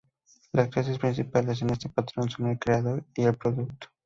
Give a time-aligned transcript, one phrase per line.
[0.51, 3.89] Las clases principales en este patrón son el "creador" y el "producto".